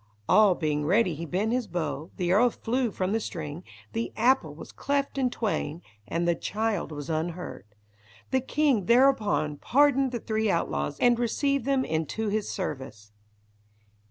[0.27, 3.63] All being ready he bent his bow, the arrow flew from the string,
[3.93, 7.67] the apple was cleft in twain, and the child was unhurt.
[8.31, 13.11] The king thereupon pardoned the three outlaws and received them into his service.